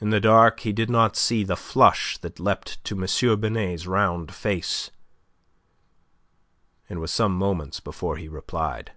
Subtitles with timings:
[0.00, 3.38] In the dark he did not see the flush that leapt to M.
[3.40, 4.90] Binet's round face.
[6.88, 8.92] It was some moments before he replied.